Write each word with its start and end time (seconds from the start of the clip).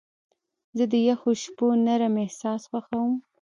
زه 0.77 0.83
د 0.91 0.93
یخو 1.07 1.29
شپو 1.41 1.67
نرم 1.85 2.15
احساس 2.23 2.61
خوښوم. 2.69 3.13